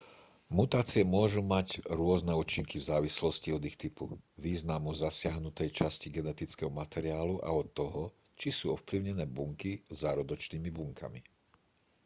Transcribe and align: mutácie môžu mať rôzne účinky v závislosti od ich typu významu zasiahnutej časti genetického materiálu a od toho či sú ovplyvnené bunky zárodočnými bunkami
mutácie 0.57 1.03
môžu 1.17 1.41
mať 1.53 1.67
rôzne 1.99 2.33
účinky 2.43 2.75
v 2.81 2.87
závislosti 2.91 3.49
od 3.57 3.61
ich 3.69 3.77
typu 3.83 4.03
významu 4.45 4.91
zasiahnutej 5.03 5.69
časti 5.79 6.07
genetického 6.17 6.71
materiálu 6.81 7.35
a 7.47 7.53
od 7.59 7.67
toho 7.79 8.03
či 8.39 8.49
sú 8.57 8.65
ovplyvnené 8.75 9.25
bunky 9.35 9.71
zárodočnými 10.01 10.69
bunkami 10.79 11.21